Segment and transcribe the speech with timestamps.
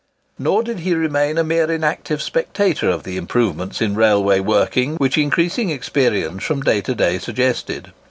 [0.39, 5.15] Nor did he remain a mere inactive spectator of the improvements in railway working which
[5.15, 7.91] increasing experience from day to day suggested.